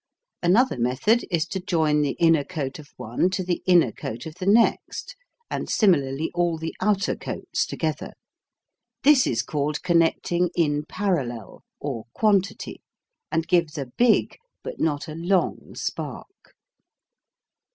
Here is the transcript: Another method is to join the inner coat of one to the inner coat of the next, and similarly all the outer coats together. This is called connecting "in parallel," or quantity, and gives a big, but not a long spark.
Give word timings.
Another 0.41 0.79
method 0.79 1.25
is 1.29 1.45
to 1.45 1.59
join 1.59 2.01
the 2.01 2.15
inner 2.17 2.43
coat 2.43 2.79
of 2.79 2.89
one 2.97 3.29
to 3.29 3.43
the 3.43 3.61
inner 3.67 3.91
coat 3.91 4.25
of 4.25 4.33
the 4.33 4.47
next, 4.47 5.15
and 5.47 5.69
similarly 5.69 6.31
all 6.33 6.57
the 6.57 6.73
outer 6.81 7.15
coats 7.15 7.67
together. 7.67 8.13
This 9.03 9.27
is 9.27 9.43
called 9.43 9.83
connecting 9.83 10.49
"in 10.55 10.85
parallel," 10.85 11.61
or 11.79 12.05
quantity, 12.15 12.81
and 13.31 13.47
gives 13.47 13.77
a 13.77 13.91
big, 13.95 14.37
but 14.63 14.79
not 14.79 15.07
a 15.07 15.13
long 15.13 15.75
spark. 15.75 16.55